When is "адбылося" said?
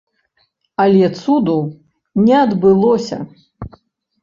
2.41-3.17